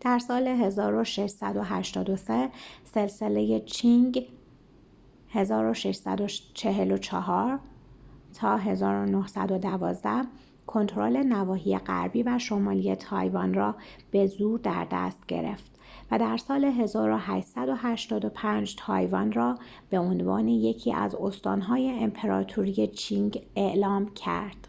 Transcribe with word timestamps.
در 0.00 0.18
سال 0.18 0.70
1683، 2.54 2.56
سلسله 2.84 3.60
چینگ 3.60 4.28
1644-1912 5.32 5.36
کنترل 10.66 11.22
نواحی 11.22 11.78
غربی 11.78 12.22
و 12.22 12.38
شمالی 12.38 12.94
تایوان 12.96 13.54
را 13.54 13.74
به 14.10 14.26
زور 14.26 14.58
در 14.58 14.86
دست 14.92 15.26
گرفت 15.26 15.78
و 16.10 16.18
در 16.18 16.36
سال 16.36 16.64
1885 16.64 18.76
تایوان 18.78 19.32
را 19.32 19.58
به‌عنوان 19.90 20.48
یکی 20.48 20.92
از 20.94 21.14
استان‌های 21.14 21.90
امپراطوری 21.90 22.86
چینگ 22.88 23.46
اعلام 23.56 24.14
کرد 24.14 24.68